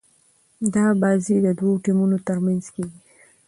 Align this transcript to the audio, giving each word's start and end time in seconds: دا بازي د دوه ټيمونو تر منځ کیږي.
دا 0.73 0.85
بازي 1.01 1.35
د 1.45 1.47
دوه 1.59 1.75
ټيمونو 1.83 2.17
تر 2.27 2.37
منځ 2.45 2.63
کیږي. 2.75 2.99